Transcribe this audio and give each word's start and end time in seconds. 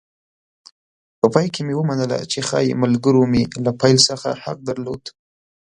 په 1.19 1.27
پای 1.33 1.47
کې 1.53 1.61
مې 1.67 1.73
ومنله 1.77 2.17
چې 2.31 2.39
ښایي 2.47 2.73
ملګرو 2.83 3.23
مې 3.31 3.43
له 3.63 3.71
پیل 3.81 3.97
څخه 4.09 4.29
حق 4.43 4.57
درلود. 4.69 5.03